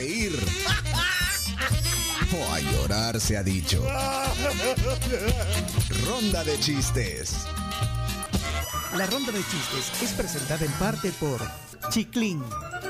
reír 0.00 0.32
o 2.38 2.54
a 2.54 2.60
llorar 2.60 3.20
se 3.20 3.36
ha 3.36 3.42
dicho. 3.42 3.84
Ronda 6.06 6.42
de 6.42 6.58
chistes. 6.58 7.46
La 8.96 9.04
ronda 9.06 9.30
de 9.30 9.40
chistes 9.40 10.02
es 10.02 10.12
presentada 10.14 10.64
en 10.64 10.72
parte 10.72 11.12
por 11.12 11.40
Chiclin, 11.90 12.42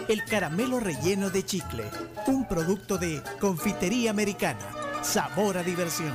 el 0.08 0.24
caramelo 0.24 0.78
relleno 0.78 1.30
de 1.30 1.44
chicle, 1.44 1.84
un 2.26 2.46
producto 2.46 2.96
de 2.96 3.20
confitería 3.40 4.10
americana. 4.10 4.60
Sabor 5.02 5.58
a 5.58 5.64
diversión. 5.64 6.14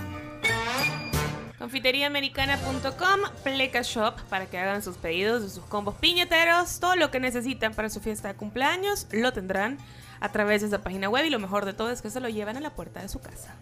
Confiteriaamericana.com, 1.59 3.19
Pleca 3.43 3.81
Shop, 3.81 4.21
para 4.29 4.45
que 4.45 4.57
hagan 4.57 4.81
sus 4.81 4.95
pedidos 4.95 5.41
de 5.41 5.49
sus 5.49 5.65
combos 5.65 5.95
piñateros. 5.95 6.79
Todo 6.79 6.95
lo 6.95 7.11
que 7.11 7.19
necesitan 7.19 7.73
para 7.73 7.89
su 7.89 7.99
fiesta 7.99 8.29
de 8.29 8.35
cumpleaños 8.35 9.07
lo 9.11 9.33
tendrán 9.33 9.77
a 10.19 10.31
través 10.31 10.61
de 10.61 10.67
esa 10.67 10.81
página 10.81 11.09
web 11.09 11.25
y 11.25 11.29
lo 11.29 11.39
mejor 11.39 11.65
de 11.65 11.73
todo 11.73 11.91
es 11.91 12.01
que 12.01 12.09
se 12.09 12.19
lo 12.19 12.29
llevan 12.29 12.57
a 12.57 12.59
la 12.61 12.71
puerta 12.71 13.01
de 13.01 13.09
su 13.09 13.19
casa. 13.19 13.55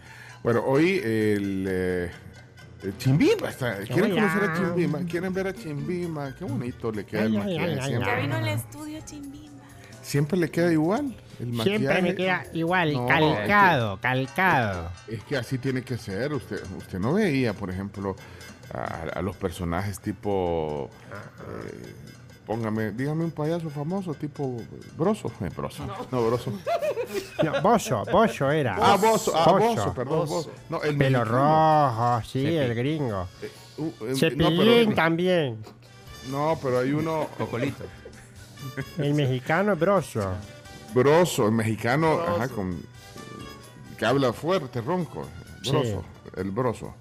Bueno, 0.44 0.64
hoy 0.66 0.98
el, 1.04 1.66
eh, 1.70 2.12
el 2.84 2.98
Chimbima 2.98 3.50
está. 3.50 3.78
¿Quieren 3.80 4.12
Hola. 4.12 4.22
conocer 4.28 4.50
a 4.50 4.54
Chimbima? 4.56 5.00
¿Quieren 5.10 5.34
ver 5.34 5.48
a 5.48 5.54
Chimbima? 5.54 6.36
Qué 6.38 6.44
bonito 6.46 6.92
le 6.92 7.06
queda 7.06 7.24
el 7.24 7.28
Ay, 7.28 7.38
ay, 7.38 7.40
maquillaje. 7.40 7.66
ay, 7.72 7.80
ay, 7.80 7.88
siempre, 7.90 8.10
Ya 8.12 8.22
vino 8.22 8.36
al 8.36 8.48
estudio 8.50 9.00
Chimbimba. 9.06 9.64
siempre 10.02 10.38
le 10.38 10.50
queda 10.52 10.72
igual. 10.72 11.16
El 11.40 11.48
maquillaje. 11.54 11.80
Siempre 11.80 12.02
me 12.02 12.16
queda 12.16 12.46
igual, 12.54 12.94
No, 12.94 13.08
calcado, 13.08 14.00
calcado. 14.02 14.92
Es 15.08 15.24
que 15.24 15.38
así 15.38 15.58
tiene 15.58 15.82
que 15.82 15.98
ser. 15.98 16.34
Usted, 16.34 16.62
usted 16.78 17.00
no 17.00 17.14
veía, 17.14 17.54
por 17.54 17.70
ejemplo, 17.72 18.16
a, 18.74 19.18
a 19.18 19.22
los 19.22 19.36
personajes 19.38 20.00
tipo. 20.00 20.90
eh, 21.12 21.94
póngame, 22.46 22.92
dígame 22.92 23.24
un 23.24 23.32
payaso 23.32 23.70
famoso 23.70 24.14
tipo 24.14 24.62
Broso. 24.98 25.32
Eh, 25.42 25.50
broso. 25.56 25.86
No, 26.12 26.26
Broso. 26.26 26.52
No, 27.44 27.62
Bozo, 27.62 28.04
Bozo 28.12 28.52
era. 28.52 28.78
Ah, 28.80 28.98
Bozo, 28.98 29.34
ah, 29.36 29.52
Bozo. 29.52 29.76
Bozo, 29.76 29.94
perdón. 29.94 30.28
Bozo. 30.28 30.52
No, 30.70 30.82
el 30.82 30.98
Pelo 30.98 31.20
mexicano. 31.20 31.26
rojo, 31.26 32.22
sí, 32.26 32.46
el 32.46 32.76
gringo. 32.76 33.28
Uh, 33.78 33.92
eh, 34.06 34.16
Cepillín 34.16 34.58
no, 34.58 34.64
pero, 34.64 34.96
también. 34.96 35.58
no, 36.30 36.60
pero 36.62 36.80
hay 36.80 36.92
uno. 36.92 37.28
Cocolito. 37.38 37.84
El 38.98 39.14
mexicano 39.14 39.76
Broso. 39.76 40.34
Broso, 40.94 41.48
el 41.48 41.54
mexicano, 41.54 42.22
ajá, 42.22 42.48
con, 42.50 42.82
que 43.98 44.06
habla 44.06 44.32
fuerte, 44.32 44.80
ronco. 44.82 45.28
Broso, 45.68 46.04
el 46.38 46.52
broso. 46.52 46.94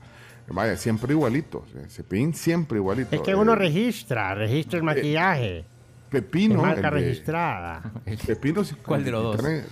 Vaya, 0.53 0.77
siempre 0.77 1.12
igualito. 1.12 1.64
eh, 1.75 1.86
Cepillín 1.89 2.34
siempre 2.34 2.78
igualito. 2.78 3.14
Es 3.17 3.22
que 3.22 3.34
uno 3.34 3.53
Eh, 3.55 3.56
registra, 3.56 4.34
registra 4.34 4.78
el 4.78 4.84
maquillaje. 4.84 5.58
Es 5.61 5.64
Pepino. 6.11 6.61
marca 6.62 6.89
el 6.89 6.95
de- 6.95 7.00
registrada. 7.00 7.83
Pepino, 8.27 8.62
¿Cuál 8.86 9.05
de 9.05 9.11
los 9.11 9.23
dos? 9.23 9.36
Titane- 9.39 9.64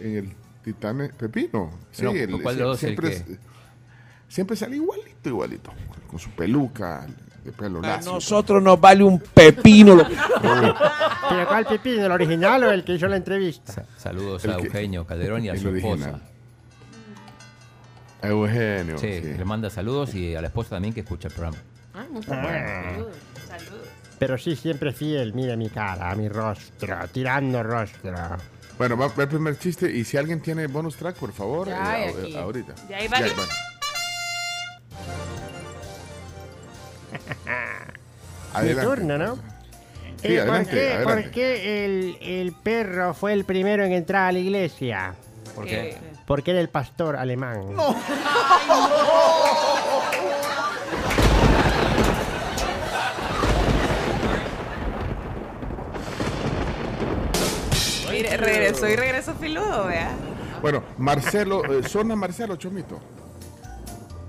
En 0.00 0.16
el 0.16 0.32
Titane, 0.64 1.08
Pepino. 1.10 1.70
Sí, 1.90 2.02
No, 2.02 2.12
el- 2.12 2.40
¿cuál 2.42 2.56
de 2.56 2.62
los 2.62 2.70
dos 2.72 2.80
siempre, 2.80 3.08
es- 3.12 3.24
siempre 4.28 4.56
sale 4.56 4.76
igualito, 4.76 5.28
igualito. 5.28 5.70
Con 6.08 6.18
su 6.18 6.30
peluca 6.30 7.06
de 7.44 7.52
pelo 7.52 7.80
A 7.80 7.82
lacio. 7.82 8.12
nosotros 8.12 8.62
nos 8.62 8.80
vale 8.80 9.04
un 9.04 9.18
pepino. 9.20 9.94
lo- 9.96 10.06
¿Pero 11.28 11.46
cuál 11.48 11.66
pepino? 11.66 12.06
¿El 12.06 12.12
original 12.12 12.64
o 12.64 12.70
el 12.70 12.84
que 12.84 12.94
hizo 12.94 13.06
la 13.06 13.16
entrevista? 13.16 13.72
Sa- 13.72 13.84
Saludos 13.98 14.44
El 14.44 14.52
a 14.52 14.56
que- 14.56 14.66
Eugenio 14.66 15.06
Calderón 15.06 15.44
y 15.44 15.48
a 15.50 15.56
su 15.58 15.68
esposa. 15.68 15.92
original. 15.92 16.22
Eugenio. 18.22 18.98
Sí, 18.98 19.20
sí. 19.22 19.34
le 19.36 19.44
manda 19.44 19.70
saludos 19.70 20.14
y 20.14 20.34
a 20.34 20.40
la 20.40 20.48
esposa 20.48 20.70
también 20.70 20.94
que 20.94 21.00
escucha 21.00 21.28
el 21.28 21.34
programa. 21.34 21.58
Ah, 21.94 22.04
muy 22.10 22.22
bueno. 22.24 22.42
Saludos. 22.42 23.16
Saludos. 23.48 23.88
Pero 24.18 24.38
sí, 24.38 24.56
siempre 24.56 24.92
fiel. 24.92 25.34
Mire 25.34 25.56
mi 25.56 25.68
cara, 25.68 26.14
mi 26.14 26.28
rostro, 26.28 26.96
tirando 27.12 27.62
rostro. 27.62 28.14
Bueno, 28.78 28.96
va 28.96 29.08
va 29.08 29.22
el 29.24 29.28
primer 29.28 29.58
chiste. 29.58 29.90
Y 29.90 30.04
si 30.04 30.16
alguien 30.16 30.40
tiene 30.40 30.66
bonus 30.68 30.96
track, 30.96 31.16
por 31.16 31.32
favor, 31.32 31.68
Ya 31.68 31.90
hay 31.92 32.02
eh, 32.10 32.14
aquí. 32.22 32.36
a- 32.36 32.40
ahorita. 32.42 32.74
¿Ya 32.88 32.96
hay 32.98 33.08
varios? 33.08 33.34
Mi 38.62 38.74
turno, 38.74 39.18
¿no? 39.18 39.36
Sí, 40.20 40.34
Eh, 40.34 40.40
adelante, 40.40 40.70
¿por, 40.70 40.74
qué, 40.78 40.92
adelante. 40.92 41.22
por 41.22 41.30
qué 41.32 41.84
el, 41.84 42.16
el 42.20 42.52
perro 42.52 43.14
fue 43.14 43.32
el 43.32 43.44
primero 43.44 43.84
en 43.84 43.92
entrar 43.92 44.28
a 44.28 44.32
la 44.32 44.38
iglesia? 44.38 45.14
¿Por 45.54 45.66
Eh, 45.66 45.70
qué? 45.70 45.96
Porque 46.32 46.52
era 46.52 46.60
el 46.62 46.70
pastor 46.70 47.16
alemán. 47.16 47.76
Mire, 58.10 58.38
regresó 58.38 58.88
y 58.88 58.96
regresó 58.96 59.34
filudo, 59.34 59.88
vea. 59.88 60.12
Bueno, 60.62 60.82
Marcelo, 60.96 61.66
eh, 61.66 61.86
zona 61.86 62.16
Marcelo 62.16 62.56
Chomito. 62.56 62.98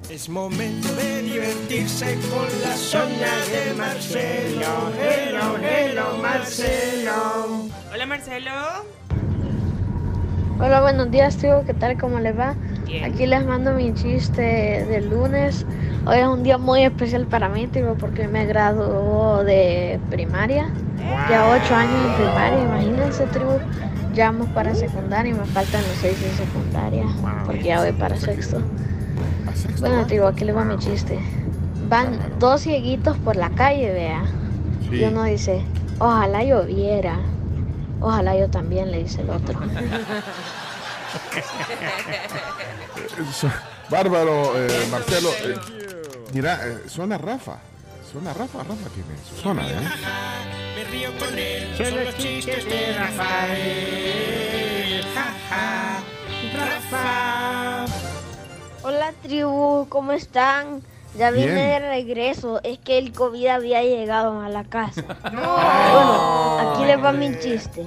Es 0.09 0.27
momento 0.27 0.93
de 0.95 1.21
divertirse 1.21 2.19
con 2.29 2.49
la 2.63 2.75
zona 2.75 3.37
de 3.45 3.73
Marcelo. 3.75 4.91
Hello, 4.99 5.57
hello, 5.57 6.17
Marcelo. 6.17 7.69
Hola, 7.93 8.05
Marcelo. 8.05 8.51
Hola, 10.59 10.81
buenos 10.81 11.09
días, 11.09 11.37
tío. 11.37 11.63
¿Qué 11.65 11.73
tal? 11.73 11.97
¿Cómo 11.97 12.19
les 12.19 12.37
va? 12.37 12.53
Bien. 12.85 13.03
Aquí 13.05 13.25
les 13.25 13.43
mando 13.45 13.73
mi 13.73 13.91
chiste 13.93 14.85
del 14.85 15.09
lunes. 15.09 15.65
Hoy 16.05 16.17
es 16.19 16.27
un 16.27 16.43
día 16.43 16.59
muy 16.59 16.83
especial 16.83 17.25
para 17.25 17.49
mí, 17.49 17.65
tío, 17.67 17.95
porque 17.95 18.27
me 18.27 18.45
graduó 18.45 19.43
de 19.43 19.99
primaria. 20.11 20.69
Ya 21.29 21.49
ocho 21.49 21.75
años 21.75 21.95
en 22.05 22.13
primaria, 22.15 22.63
imagínense, 22.63 23.25
tribu. 23.27 23.57
Ya 24.13 24.31
vamos 24.31 24.47
para 24.49 24.75
secundaria 24.75 25.31
y 25.31 25.33
me 25.33 25.45
faltan 25.45 25.81
los 25.81 25.97
seis 25.99 26.21
de 26.21 26.29
secundaria, 26.29 27.03
porque 27.45 27.63
ya 27.63 27.81
voy 27.81 27.91
para 27.93 28.15
sexto. 28.15 28.61
Bueno, 29.79 30.05
tío, 30.05 30.27
aquí 30.27 30.45
les 30.45 30.55
va 30.55 30.63
mi 30.63 30.77
chiste. 30.77 31.17
Van 31.89 32.19
dos 32.39 32.61
cieguitos 32.61 33.17
por 33.17 33.35
la 33.35 33.49
calle, 33.49 33.91
vea. 33.91 34.23
Y 34.91 35.03
uno 35.03 35.23
dice, 35.23 35.63
ojalá 35.97 36.43
lloviera. 36.43 37.17
Ojalá 38.03 38.35
yo 38.35 38.49
también, 38.49 38.91
le 38.91 39.03
dice 39.03 39.21
el 39.21 39.29
otro. 39.29 39.57
Bárbaro, 43.89 44.51
eh, 44.57 44.87
Marcelo. 44.91 45.29
eh, 45.41 45.55
mira, 46.33 46.59
eh, 46.67 46.79
zona 46.89 47.17
Rafa. 47.17 47.59
Zona 48.11 48.33
Rafa, 48.33 48.57
Rafa 48.59 48.89
tiene 48.93 49.15
su 49.27 49.35
zona, 49.41 49.65
¿eh? 49.69 49.75
Me 50.75 50.83
río 50.83 51.09
con 51.17 51.37
él, 51.37 51.73
son 51.77 51.95
los 52.03 52.17
chistes 52.17 52.65
de 52.65 52.93
Rafael. 52.97 55.05
Ja, 55.15 55.33
ja. 55.49 56.03
Rafa. 56.59 57.85
Hola 58.83 59.13
tribu, 59.23 59.87
¿cómo 59.87 60.11
están? 60.11 60.83
Ya 61.17 61.29
vine 61.31 61.53
Bien. 61.53 61.57
de 61.57 61.79
regreso, 61.79 62.59
es 62.63 62.79
que 62.79 62.97
el 62.97 63.11
COVID 63.13 63.47
había 63.47 63.83
llegado 63.83 64.41
a 64.41 64.49
la 64.49 64.63
casa. 64.63 65.03
Bueno, 65.23 66.71
aquí 66.71 66.85
les 66.85 67.03
va 67.03 67.11
mi 67.11 67.37
chiste. 67.39 67.85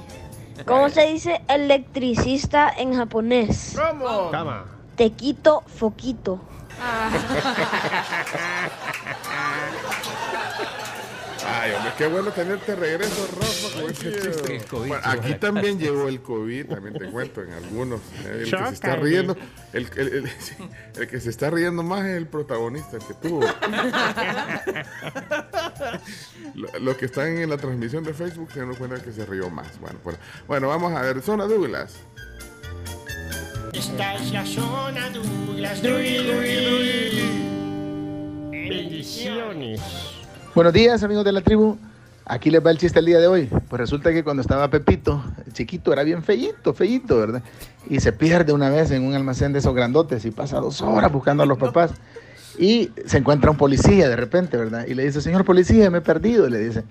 ¿Cómo 0.65 0.89
se 0.89 1.07
dice 1.07 1.41
electricista 1.47 2.71
en 2.75 2.95
japonés? 2.95 3.77
Cama. 4.31 4.65
Te 4.95 5.11
quito 5.11 5.63
foquito. 5.67 6.39
Ay, 11.67 11.73
hombre, 11.75 11.91
qué 11.97 12.07
bueno 12.07 12.31
tenerte 12.31 12.75
regreso, 12.75 13.27
Rafa. 13.37 13.81
El 14.53 14.63
COVID, 14.65 14.87
Bueno, 14.87 15.03
aquí 15.05 15.33
también 15.35 15.77
llegó 15.79 16.07
el 16.07 16.21
COVID, 16.21 16.65
también 16.67 16.93
te 16.97 17.09
cuento, 17.09 17.41
en 17.43 17.51
algunos. 17.53 17.99
eh, 18.25 18.43
el 18.43 18.51
que 18.51 18.57
se 18.57 18.73
está 18.73 18.95
riendo, 18.95 19.35
el, 19.73 19.89
el- 19.97 20.07
el- 20.13 20.29
sí, 20.39 20.53
el 20.95 21.07
que 21.07 21.19
se 21.19 21.29
está 21.29 21.49
riendo 21.49 21.83
más 21.83 22.05
es 22.05 22.15
el 22.17 22.27
protagonista, 22.27 22.97
el 22.97 23.03
que 23.03 23.13
tuvo. 23.15 23.41
Lo- 26.55 26.79
Los 26.79 26.97
que 26.97 27.05
están 27.05 27.37
en 27.37 27.49
la 27.49 27.57
transmisión 27.57 28.03
de 28.03 28.13
Facebook 28.13 28.49
se 28.51 28.59
dan 28.61 28.73
cuenta 28.75 29.01
que 29.01 29.11
se 29.11 29.25
rió 29.25 29.49
más. 29.49 29.79
Bueno, 29.79 29.99
bueno, 30.03 30.19
bueno, 30.47 30.67
vamos 30.69 30.93
a 30.93 31.01
ver, 31.01 31.21
zona 31.21 31.45
Douglas. 31.45 31.95
Esta 33.73 34.15
es 34.15 34.31
la 34.31 34.45
zona 34.45 35.09
Douglas. 35.09 35.81
Dui. 35.81 36.17
Bendiciones. 38.51 39.81
Buenos 40.57 40.73
días, 40.73 41.03
amigos 41.03 41.23
de 41.23 41.31
la 41.31 41.41
tribu. 41.41 41.77
Aquí 42.25 42.49
les 42.49 42.65
va 42.65 42.71
el 42.71 42.79
chiste 42.79 42.97
el 42.97 43.05
día 43.05 43.19
de 43.19 43.27
hoy. 43.27 43.47
Pues 43.69 43.79
resulta 43.79 44.11
que 44.11 44.23
cuando 44.23 44.41
estaba 44.41 44.67
Pepito, 44.71 45.23
el 45.45 45.53
chiquito, 45.53 45.93
era 45.93 46.01
bien 46.01 46.23
feíto, 46.23 46.73
feíto, 46.73 47.19
¿verdad? 47.19 47.43
Y 47.87 47.99
se 47.99 48.11
pierde 48.11 48.53
una 48.53 48.71
vez 48.71 48.89
en 48.89 49.05
un 49.05 49.13
almacén 49.13 49.53
de 49.53 49.59
esos 49.59 49.75
grandotes 49.75 50.25
y 50.25 50.31
pasa 50.31 50.59
dos 50.59 50.81
horas 50.81 51.11
buscando 51.11 51.43
a 51.43 51.45
los 51.45 51.59
papás. 51.59 51.91
Y 52.57 52.89
se 53.05 53.19
encuentra 53.19 53.51
un 53.51 53.57
policía 53.57 54.09
de 54.09 54.15
repente, 54.15 54.57
¿verdad? 54.57 54.87
Y 54.87 54.95
le 54.95 55.03
dice, 55.03 55.21
señor 55.21 55.45
policía, 55.45 55.91
me 55.91 55.99
he 55.99 56.01
perdido, 56.01 56.49
le 56.49 56.57
dice. 56.57 56.83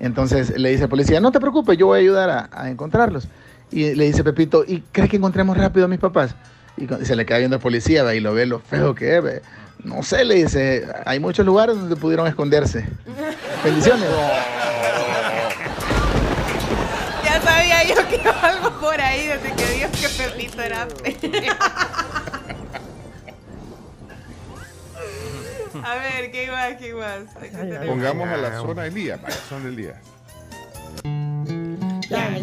Entonces 0.00 0.58
le 0.58 0.70
dice 0.70 0.84
el 0.84 0.88
policía, 0.88 1.20
no 1.20 1.32
te 1.32 1.38
preocupes, 1.38 1.76
yo 1.76 1.88
voy 1.88 1.98
a 1.98 2.00
ayudar 2.00 2.48
a, 2.50 2.70
encontrarlos. 2.70 3.28
Y 3.70 3.94
le 3.94 4.06
dice 4.06 4.24
Pepito, 4.24 4.64
¿y 4.66 4.82
crees 4.90 5.10
que 5.10 5.18
encontremos 5.18 5.54
rápido 5.58 5.84
a 5.84 5.88
mis 5.88 6.00
papás? 6.00 6.34
Y 6.78 6.88
se 7.04 7.14
le 7.14 7.26
queda 7.26 7.36
viendo 7.36 7.56
el 7.56 7.62
policía 7.62 8.14
y 8.14 8.20
lo 8.20 8.32
ve 8.32 8.46
lo 8.46 8.58
feo 8.58 8.94
que 8.94 9.18
es. 9.18 9.22
¿ve? 9.22 9.42
No 9.84 10.02
sé, 10.02 10.24
le 10.24 10.34
dice, 10.36 10.86
hay 11.04 11.20
muchos 11.20 11.44
lugares 11.46 11.76
donde 11.76 11.96
pudieron 11.96 12.26
esconderse. 12.26 12.86
Bendiciones. 13.64 14.08
Ya 17.24 17.42
sabía 17.42 17.84
yo 17.84 18.08
que 18.08 18.16
iba 18.16 18.32
algo 18.32 18.80
por 18.80 18.98
ahí 18.98 19.26
desde 19.26 19.52
que 19.54 19.66
dijo 19.74 19.90
que 19.92 20.08
Pepito 20.22 20.62
era. 20.62 20.88
A 25.84 25.94
ver, 25.96 26.30
¿qué 26.30 26.50
más? 26.50 26.74
¿Qué 26.78 26.94
más? 26.94 27.18
Pongamos 27.86 28.28
a 28.28 28.36
la 28.36 28.56
zona 28.58 28.86
Elías. 28.86 29.20
Zona 29.48 29.68
Elías. 29.68 29.96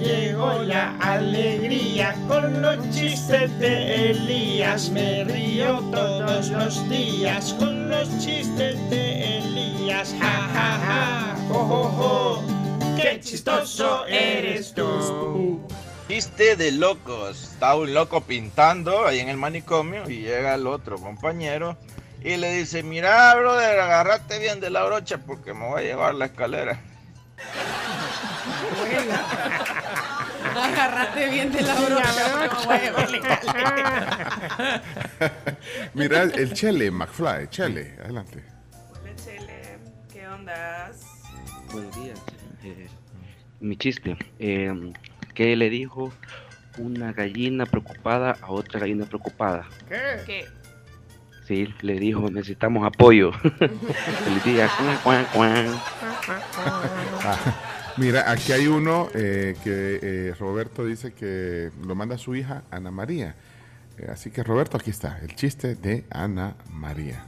Llegó 0.03 0.51
la 0.63 0.97
alegría 1.00 2.13
con 2.27 2.61
los 2.61 2.77
chistes 2.91 3.57
de 3.57 4.11
Elías. 4.11 4.89
Me 4.89 5.23
río 5.23 5.79
todos 5.94 6.50
los 6.50 6.89
días 6.89 7.53
con 7.57 7.89
los 7.89 8.09
chistes 8.19 8.77
de 8.89 9.38
Elías. 9.38 10.13
Ja, 10.19 10.50
ja, 10.53 10.79
ja, 10.85 11.38
jo, 11.47 11.65
jo, 11.65 11.83
jo. 11.83 12.44
Qué 12.97 13.21
chistoso 13.21 14.05
eres 14.05 14.73
tú. 14.73 15.61
Chiste 16.09 16.57
de 16.57 16.73
locos. 16.73 17.51
Está 17.53 17.75
un 17.75 17.94
loco 17.94 18.19
pintando 18.21 19.05
ahí 19.07 19.19
en 19.19 19.29
el 19.29 19.38
manicomio 19.38 20.09
y 20.09 20.17
llega 20.17 20.55
el 20.55 20.67
otro 20.67 20.97
compañero 20.97 21.77
y 22.21 22.35
le 22.35 22.51
dice, 22.51 22.83
mira, 22.83 23.33
brother, 23.35 23.79
agarrate 23.79 24.38
bien 24.39 24.59
de 24.59 24.69
la 24.69 24.83
brocha 24.83 25.19
porque 25.19 25.53
me 25.53 25.65
voy 25.65 25.81
a 25.81 25.85
llevar 25.85 26.15
la 26.15 26.25
escalera. 26.25 26.77
Agarrate 30.55 31.29
bien 31.29 31.51
de 31.51 31.61
la 31.61 31.75
brocha. 31.75 32.13
Mira, 35.93 36.23
el 36.23 36.53
Chele, 36.53 36.91
McFly. 36.91 37.47
Chele, 37.49 37.95
adelante. 38.03 38.43
Hola, 38.91 39.15
Chele. 39.15 39.77
¿Qué 40.11 40.27
ondas? 40.27 41.05
Buenos 41.71 41.95
días. 41.95 42.19
Eh, 42.63 42.87
mi 43.59 43.77
chiste. 43.77 44.17
Eh, 44.39 44.93
¿Qué 45.33 45.55
le 45.55 45.69
dijo 45.69 46.11
una 46.77 47.13
gallina 47.13 47.65
preocupada 47.65 48.37
a 48.41 48.51
otra 48.51 48.79
gallina 48.79 49.05
preocupada? 49.05 49.67
¿Qué? 49.89 50.21
¿Qué? 50.25 50.45
Sí, 51.47 51.73
le 51.81 51.99
dijo, 51.99 52.29
necesitamos 52.29 52.85
apoyo. 52.85 53.31
Feliz 54.23 54.43
día. 54.45 54.69
Ah, 57.93 57.97
mira, 57.97 58.31
aquí 58.31 58.51
hay 58.51 58.65
uno 58.67 59.07
eh, 59.13 59.55
que 59.63 59.99
eh, 60.01 60.35
Roberto 60.39 60.83
dice 60.83 61.13
que 61.13 61.71
lo 61.85 61.93
manda 61.93 62.15
a 62.15 62.17
su 62.17 62.33
hija 62.35 62.63
Ana 62.71 62.89
María. 62.89 63.35
Eh, 63.99 64.09
así 64.11 64.31
que 64.31 64.41
Roberto, 64.43 64.77
aquí 64.77 64.89
está, 64.89 65.19
el 65.21 65.35
chiste 65.35 65.75
de 65.75 66.05
Ana 66.09 66.55
María. 66.71 67.23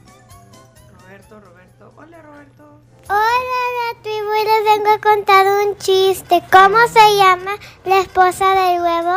Roberto, 1.00 1.38
Roberto. 1.40 1.92
Hola, 1.96 2.20
Roberto. 2.20 2.80
Hola, 3.08 3.62
la 3.78 4.02
tribu, 4.02 4.32
les 4.44 4.64
vengo 4.74 4.90
a 4.90 4.98
contar 5.00 5.46
un 5.46 5.76
chiste. 5.78 6.42
¿Cómo 6.50 6.78
se 6.88 7.16
llama 7.16 7.52
la 7.84 8.00
esposa 8.00 8.52
del 8.54 8.82
huevo? 8.82 9.16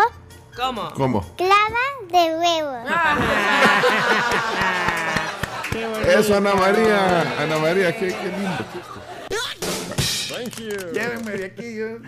¿Cómo? 0.55 0.93
¿Cómo? 0.93 1.35
Clava 1.35 1.85
de 2.11 2.35
huevo. 2.35 2.77
Eso, 6.19 6.37
Ana 6.37 6.53
María. 6.53 7.41
Ana 7.41 7.57
María, 7.57 7.91
qué, 7.97 8.07
qué 8.09 8.27
lindo 8.37 8.65
chiste. 8.71 9.19
Llévenme 10.47 11.31
de 11.31 11.45
aquí. 11.45 11.75
yo. 11.75 11.88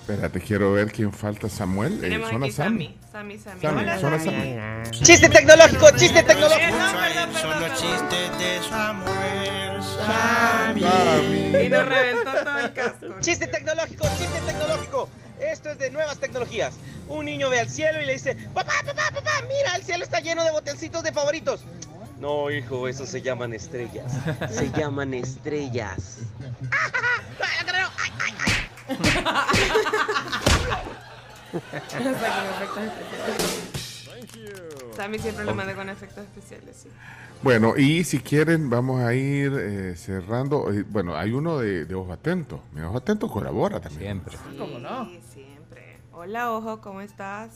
Espérate, 0.00 0.40
quiero 0.40 0.72
ver 0.72 0.90
quién 0.90 1.12
falta. 1.12 1.50
Samuel. 1.50 2.02
eh, 2.02 2.18
zona 2.30 2.50
Sammy. 2.50 2.50
Sammy. 2.50 2.96
Sammy, 3.12 3.38
Sammy. 3.38 3.60
Sammy, 3.60 3.82
Hola, 3.82 3.98
zona 3.98 4.18
Sammy. 4.18 4.54
Sammy. 4.54 4.90
Chiste 5.04 5.28
tecnológico, 5.28 5.90
chiste 5.96 6.22
tecnológico. 6.22 6.76
Son 7.40 7.60
los 7.60 7.72
chistes 7.78 8.38
de 8.38 8.60
Samuel. 8.70 9.82
Sammy. 10.06 10.80
Sammy. 10.80 11.64
Y 11.64 11.68
nos 11.68 11.86
reventó 11.86 12.32
todo 12.44 12.58
el 12.58 12.72
casco. 12.72 13.06
Chiste 13.20 13.46
tecnológico, 13.48 14.06
chiste 14.18 14.40
tecnológico. 14.46 15.08
Esto 15.40 15.70
es 15.70 15.78
de 15.78 15.90
nuevas 15.90 16.18
tecnologías. 16.18 16.74
Un 17.08 17.26
niño 17.26 17.50
ve 17.50 17.60
al 17.60 17.68
cielo 17.68 18.00
y 18.02 18.06
le 18.06 18.14
dice, 18.14 18.34
papá, 18.54 18.72
papá, 18.86 19.10
papá, 19.14 19.30
mira, 19.46 19.76
el 19.76 19.82
cielo 19.82 20.04
está 20.04 20.20
lleno 20.20 20.42
de 20.42 20.50
botecitos 20.52 21.02
de 21.02 21.12
favoritos. 21.12 21.64
No, 22.20 22.50
hijo, 22.50 22.88
eso 22.88 23.06
se 23.06 23.22
llaman 23.22 23.52
estrellas. 23.54 24.12
Se 24.50 24.70
llaman 24.76 25.14
estrellas. 25.14 26.18
Sammy 34.96 35.18
siempre 35.18 35.44
lo 35.44 35.54
manda 35.54 35.74
con 35.74 35.88
efectos 35.88 36.24
especiales, 36.24 36.76
sí. 36.76 36.88
Bueno, 37.42 37.76
y 37.76 38.02
si 38.04 38.18
quieren, 38.18 38.68
vamos 38.68 39.00
a 39.00 39.14
ir 39.14 39.52
eh, 39.56 39.94
cerrando. 39.96 40.72
Eh, 40.72 40.84
Bueno, 40.88 41.16
hay 41.16 41.32
uno 41.32 41.58
de, 41.58 41.84
de 41.84 41.94
Ojo 41.94 42.12
Atento. 42.12 42.60
Mi 42.72 42.80
Ojo 42.82 42.96
Atento 42.98 43.28
colabora 43.28 43.80
también. 43.80 44.22
Siempre. 44.24 44.36
¿Cómo 44.58 44.78
no? 44.80 45.06
Sí, 45.06 45.20
siempre. 45.34 45.98
Hola, 46.12 46.50
Ojo, 46.52 46.80
¿cómo 46.80 47.00
estás? 47.00 47.50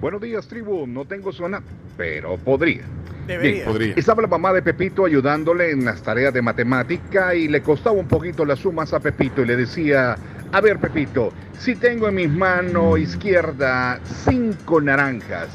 Buenos 0.00 0.20
días, 0.20 0.46
tribu. 0.46 0.86
No 0.86 1.04
tengo 1.06 1.32
zona, 1.32 1.60
pero 1.96 2.36
podría. 2.36 2.82
Bien, 3.26 3.64
podría. 3.64 3.94
Estaba 3.94 4.22
la 4.22 4.28
mamá 4.28 4.52
de 4.52 4.62
Pepito 4.62 5.04
ayudándole 5.04 5.72
en 5.72 5.84
las 5.84 6.02
tareas 6.02 6.32
de 6.32 6.40
matemática 6.40 7.34
y 7.34 7.48
le 7.48 7.62
costaba 7.62 7.96
un 7.96 8.06
poquito 8.06 8.44
las 8.44 8.60
sumas 8.60 8.92
a 8.94 9.00
Pepito 9.00 9.42
y 9.42 9.46
le 9.46 9.56
decía, 9.56 10.16
a 10.52 10.60
ver 10.60 10.78
Pepito, 10.78 11.32
si 11.58 11.74
tengo 11.74 12.08
en 12.08 12.14
mi 12.14 12.28
mano 12.28 12.96
izquierda 12.96 14.00
cinco 14.24 14.80
naranjas 14.80 15.48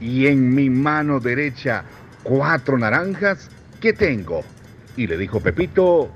y 0.00 0.26
en 0.26 0.54
mi 0.54 0.70
mano 0.70 1.20
derecha 1.20 1.84
cuatro 2.22 2.78
naranjas, 2.78 3.50
¿qué 3.80 3.92
tengo? 3.92 4.42
Y 4.96 5.06
le 5.06 5.18
dijo 5.18 5.38
Pepito, 5.38 6.10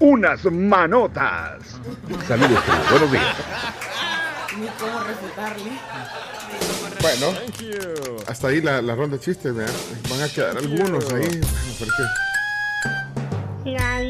unas 0.00 0.44
manotas. 0.50 1.80
Saludos, 2.26 2.64
tribu. 2.64 2.90
Buenos 2.90 3.12
días. 3.12 3.91
Ni 4.58 4.66
cómo 4.78 5.00
refutarle. 5.04 5.70
Bueno, 7.00 7.34
hasta 8.26 8.48
ahí 8.48 8.60
la, 8.60 8.82
la 8.82 8.94
ronda 8.94 9.16
de 9.16 9.22
chistes, 9.22 9.54
¿verdad? 9.54 9.72
Van 10.10 10.22
a 10.22 10.28
quedar 10.28 10.56
algunos 10.58 11.04
ahí. 11.12 11.40
Bueno, 11.78 11.92
que- 13.64 13.70
La 13.70 14.02